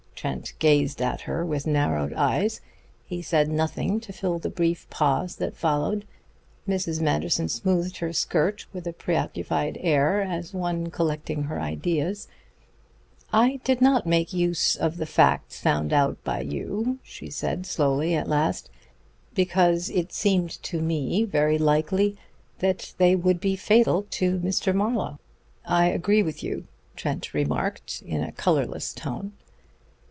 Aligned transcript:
Trent 0.21 0.53
gazed 0.59 1.01
at 1.01 1.21
her 1.21 1.43
with 1.43 1.65
narrowed 1.65 2.13
eyes. 2.13 2.61
He 3.07 3.23
said 3.23 3.49
nothing 3.49 3.99
to 4.01 4.13
fill 4.13 4.37
the 4.37 4.51
brief 4.51 4.87
pause 4.91 5.37
that 5.37 5.57
followed. 5.57 6.05
Mrs. 6.69 7.01
Manderson 7.01 7.49
smoothed 7.49 7.97
her 7.97 8.13
skirt 8.13 8.67
with 8.71 8.85
a 8.85 8.93
preoccupied 8.93 9.79
air, 9.81 10.21
as 10.21 10.53
one 10.53 10.91
collecting 10.91 11.45
her 11.45 11.59
ideas. 11.59 12.27
"I 13.33 13.61
did 13.63 13.81
not 13.81 14.05
make 14.05 14.31
any 14.31 14.43
use 14.43 14.75
of 14.75 14.97
the 14.97 15.07
facts 15.07 15.59
found 15.59 15.91
out 15.91 16.23
by 16.23 16.41
you," 16.41 16.99
she 17.01 17.31
slowly 17.31 18.11
said 18.11 18.19
at 18.19 18.29
last, 18.29 18.69
"because 19.33 19.89
it 19.89 20.13
seemed 20.13 20.61
to 20.61 20.81
me 20.83 21.23
very 21.23 21.57
likely 21.57 22.15
that 22.59 22.93
they 22.99 23.15
would 23.15 23.39
be 23.39 23.55
fatal 23.55 24.05
to 24.11 24.37
Mr. 24.37 24.71
Marlowe." 24.71 25.17
"I 25.65 25.87
agree 25.87 26.21
with 26.21 26.43
you," 26.43 26.67
Trent 26.95 27.33
remarked 27.33 28.03
in 28.05 28.21
a 28.21 28.31
colorless 28.31 28.93
tone. 28.93 29.31